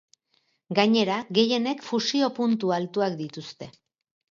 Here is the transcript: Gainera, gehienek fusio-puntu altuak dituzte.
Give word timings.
Gainera, 0.79 1.17
gehienek 1.39 1.85
fusio-puntu 1.91 2.75
altuak 2.81 3.21
dituzte. 3.23 3.71